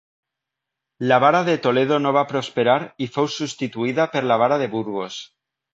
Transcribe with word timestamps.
La 1.11 1.19
vara 1.25 1.41
de 1.51 1.55
Toledo 1.67 2.01
no 2.07 2.15
va 2.17 2.25
prosperar 2.33 2.79
i 3.07 3.11
fou 3.19 3.33
substituïda 3.39 4.11
per 4.17 4.29
la 4.29 4.43
vara 4.45 4.63
de 4.65 4.71
Burgos. 4.77 5.25